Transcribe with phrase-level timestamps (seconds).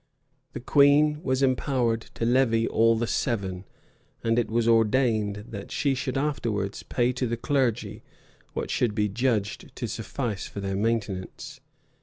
[0.53, 3.65] The queen was empowered to levy all the seven;
[4.23, 8.01] and it was ordained that she should afterwards pay to the clergy
[8.53, 11.59] what should be judged to suffice for their maintenance.